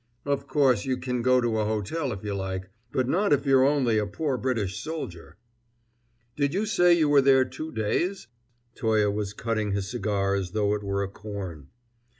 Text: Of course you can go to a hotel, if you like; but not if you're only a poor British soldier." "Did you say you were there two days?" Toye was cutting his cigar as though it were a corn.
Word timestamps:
Of 0.25 0.47
course 0.47 0.83
you 0.83 0.97
can 0.97 1.21
go 1.21 1.39
to 1.41 1.59
a 1.59 1.65
hotel, 1.65 2.11
if 2.11 2.23
you 2.23 2.33
like; 2.33 2.71
but 2.91 3.07
not 3.07 3.31
if 3.31 3.45
you're 3.45 3.63
only 3.67 3.99
a 3.99 4.07
poor 4.07 4.35
British 4.35 4.79
soldier." 4.79 5.37
"Did 6.35 6.55
you 6.55 6.65
say 6.65 6.91
you 6.95 7.07
were 7.07 7.21
there 7.21 7.45
two 7.45 7.71
days?" 7.71 8.25
Toye 8.73 9.11
was 9.11 9.33
cutting 9.33 9.73
his 9.73 9.87
cigar 9.91 10.33
as 10.33 10.53
though 10.53 10.73
it 10.73 10.81
were 10.81 11.03
a 11.03 11.07
corn. 11.07 11.67